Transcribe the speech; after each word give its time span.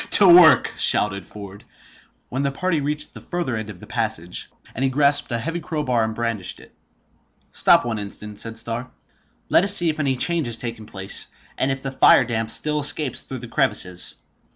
to 0.09 0.27
work!" 0.27 0.73
shouted 0.79 1.27
Ford, 1.27 1.63
when 2.27 2.41
the 2.41 2.51
party 2.51 2.81
reached 2.81 3.13
the 3.13 3.21
further 3.21 3.55
end 3.55 3.69
of 3.69 3.79
the 3.79 3.85
passage; 3.85 4.49
and 4.73 4.83
he 4.83 4.89
grasped 4.89 5.31
a 5.31 5.37
heavy 5.37 5.59
crowbar 5.59 6.03
and 6.03 6.15
brandished 6.15 6.59
it. 6.59 6.73
"Stop 7.51 7.85
one 7.85 7.99
instant," 7.99 8.39
said 8.39 8.57
Starr. 8.57 8.89
"Let 9.49 9.63
us 9.63 9.75
see 9.77 9.91
if 9.91 9.99
any 9.99 10.15
change 10.15 10.47
has 10.47 10.57
taken 10.57 10.87
place, 10.87 11.27
and 11.55 11.71
if 11.71 11.83
the 11.83 11.91
fire 11.91 12.25
damp 12.25 12.49
still 12.49 12.79
escapes 12.79 13.21
through 13.21 13.45
the 13.45 13.47
crevices." 13.47 14.15